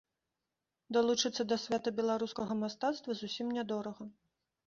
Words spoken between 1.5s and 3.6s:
да свята беларускага мастацтва зусім